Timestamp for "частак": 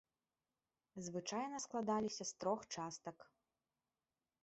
2.77-3.17